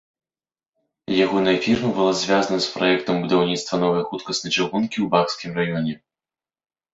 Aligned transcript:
Ягоная 1.25 1.53
фірма 1.65 1.91
была 1.97 2.13
звязана 2.21 2.57
з 2.65 2.71
праектам 2.77 3.15
будаўніцтва 3.27 3.73
новай 3.85 4.03
хуткаснай 4.09 4.51
чыгункі 4.57 4.97
ў 5.01 5.07
баскскім 5.13 5.51
рэгіёне. 5.61 5.95